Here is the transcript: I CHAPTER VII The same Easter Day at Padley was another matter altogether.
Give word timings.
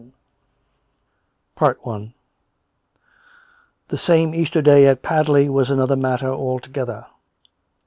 I 1.57 1.59
CHAPTER 1.59 1.79
VII 1.91 2.15
The 3.89 3.97
same 3.99 4.33
Easter 4.33 4.59
Day 4.59 4.87
at 4.87 5.03
Padley 5.03 5.47
was 5.47 5.69
another 5.69 5.95
matter 5.95 6.27
altogether. 6.33 7.05